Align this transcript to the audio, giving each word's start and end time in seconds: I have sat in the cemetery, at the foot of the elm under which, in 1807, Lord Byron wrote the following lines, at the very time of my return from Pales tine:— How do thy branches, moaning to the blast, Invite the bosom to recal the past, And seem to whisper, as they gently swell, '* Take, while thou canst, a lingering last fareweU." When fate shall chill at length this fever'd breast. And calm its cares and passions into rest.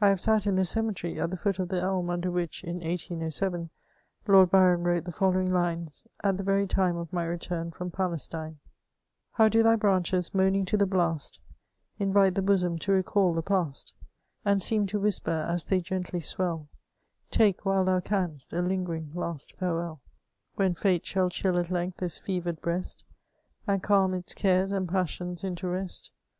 I 0.00 0.08
have 0.08 0.18
sat 0.18 0.44
in 0.44 0.56
the 0.56 0.64
cemetery, 0.64 1.20
at 1.20 1.30
the 1.30 1.36
foot 1.36 1.60
of 1.60 1.68
the 1.68 1.80
elm 1.80 2.10
under 2.10 2.32
which, 2.32 2.64
in 2.64 2.80
1807, 2.80 3.70
Lord 4.26 4.50
Byron 4.50 4.82
wrote 4.82 5.04
the 5.04 5.12
following 5.12 5.52
lines, 5.52 6.04
at 6.24 6.36
the 6.36 6.42
very 6.42 6.66
time 6.66 6.96
of 6.96 7.12
my 7.12 7.22
return 7.24 7.70
from 7.70 7.88
Pales 7.92 8.26
tine:— 8.26 8.58
How 9.34 9.48
do 9.48 9.62
thy 9.62 9.76
branches, 9.76 10.34
moaning 10.34 10.64
to 10.64 10.76
the 10.76 10.84
blast, 10.84 11.38
Invite 12.00 12.34
the 12.34 12.42
bosom 12.42 12.76
to 12.80 12.90
recal 12.90 13.32
the 13.34 13.40
past, 13.40 13.94
And 14.44 14.60
seem 14.60 14.88
to 14.88 14.98
whisper, 14.98 15.46
as 15.48 15.64
they 15.64 15.78
gently 15.78 16.18
swell, 16.18 16.68
'* 17.00 17.02
Take, 17.30 17.64
while 17.64 17.84
thou 17.84 18.00
canst, 18.00 18.52
a 18.52 18.62
lingering 18.62 19.12
last 19.14 19.56
fareweU." 19.60 20.00
When 20.56 20.74
fate 20.74 21.06
shall 21.06 21.30
chill 21.30 21.56
at 21.56 21.70
length 21.70 21.98
this 21.98 22.18
fever'd 22.18 22.60
breast. 22.60 23.04
And 23.68 23.80
calm 23.80 24.12
its 24.12 24.34
cares 24.34 24.72
and 24.72 24.88
passions 24.88 25.44
into 25.44 25.68
rest. 25.68 26.10